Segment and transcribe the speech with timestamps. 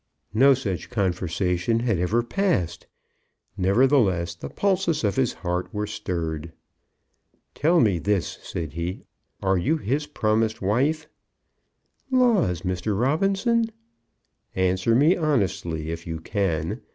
[0.33, 2.87] No such conversation had ever passed.
[3.55, 6.51] Nevertheless, the pulses of his heart were stirred.
[7.53, 9.03] "Tell me this," said he.
[9.43, 11.07] "Are you his promised wife?"
[12.09, 12.99] "Laws, Mr.
[12.99, 13.65] Robinson!"
[14.55, 16.81] "Answer me honestly, if you can.